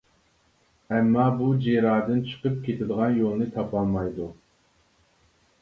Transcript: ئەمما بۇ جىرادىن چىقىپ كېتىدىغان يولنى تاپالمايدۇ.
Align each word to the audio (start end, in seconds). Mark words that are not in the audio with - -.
ئەمما 0.95 1.25
بۇ 1.41 1.49
جىرادىن 1.65 2.23
چىقىپ 2.31 2.57
كېتىدىغان 2.65 3.15
يولنى 3.21 3.49
تاپالمايدۇ. 3.59 4.27